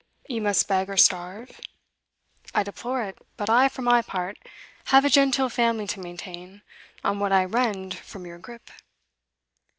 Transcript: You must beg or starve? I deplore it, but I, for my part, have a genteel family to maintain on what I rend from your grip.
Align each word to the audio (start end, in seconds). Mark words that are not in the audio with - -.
You 0.27 0.41
must 0.41 0.67
beg 0.67 0.89
or 0.89 0.97
starve? 0.97 1.61
I 2.55 2.63
deplore 2.63 3.03
it, 3.03 3.19
but 3.37 3.51
I, 3.51 3.69
for 3.69 3.83
my 3.83 4.01
part, 4.01 4.39
have 4.85 5.05
a 5.05 5.09
genteel 5.11 5.49
family 5.49 5.85
to 5.85 5.99
maintain 5.99 6.63
on 7.03 7.19
what 7.19 7.31
I 7.31 7.45
rend 7.45 7.93
from 7.93 8.25
your 8.25 8.39
grip. 8.39 8.71